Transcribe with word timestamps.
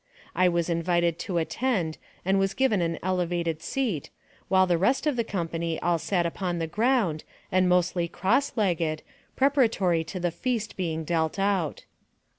I 0.33 0.49
was 0.49 0.67
in 0.67 0.81
vited 0.81 1.19
to 1.19 1.37
attend, 1.37 1.99
and 2.25 2.39
was 2.39 2.55
given 2.55 2.81
an 2.81 2.97
elevated 3.03 3.61
seat, 3.61 4.09
while 4.47 4.65
the 4.65 4.79
rest 4.79 5.05
of 5.05 5.15
the 5.15 5.23
company 5.23 5.79
all 5.79 5.99
sat 5.99 6.25
upon 6.25 6.57
the 6.57 6.65
ground, 6.65 7.23
and 7.51 7.67
88 7.67 7.69
NARRATIVE 7.69 7.77
OF 7.77 7.77
CAPTIVITY 7.77 7.77
mostly 7.77 8.07
cross 8.07 8.51
legged, 8.57 9.01
preparatory 9.35 10.03
to 10.05 10.19
the 10.19 10.31
feast 10.31 10.75
being 10.75 11.03
dealt 11.03 11.37
out. 11.37 11.85